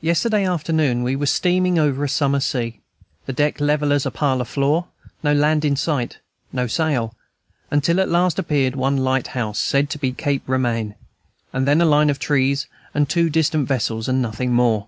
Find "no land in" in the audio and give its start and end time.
5.24-5.74